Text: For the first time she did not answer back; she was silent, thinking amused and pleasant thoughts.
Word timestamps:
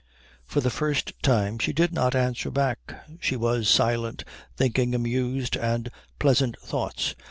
For 0.47 0.61
the 0.61 0.71
first 0.71 1.13
time 1.21 1.59
she 1.59 1.73
did 1.73 1.93
not 1.93 2.15
answer 2.15 2.49
back; 2.49 3.05
she 3.19 3.35
was 3.35 3.69
silent, 3.69 4.23
thinking 4.57 4.95
amused 4.95 5.55
and 5.55 5.89
pleasant 6.17 6.57
thoughts. 6.59 7.13